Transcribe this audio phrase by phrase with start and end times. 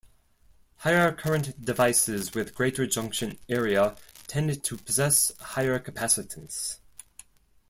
[0.77, 6.79] Higher-current devices with greater junction area tend to possess higher capacitance.